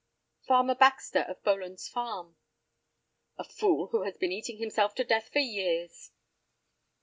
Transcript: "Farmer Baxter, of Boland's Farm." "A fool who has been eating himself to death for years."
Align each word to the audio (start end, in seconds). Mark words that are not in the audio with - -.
"Farmer 0.41 0.73
Baxter, 0.73 1.27
of 1.29 1.43
Boland's 1.43 1.87
Farm." 1.87 2.35
"A 3.37 3.43
fool 3.43 3.89
who 3.91 4.01
has 4.01 4.17
been 4.17 4.31
eating 4.31 4.57
himself 4.57 4.95
to 4.95 5.03
death 5.03 5.29
for 5.31 5.37
years." 5.37 6.09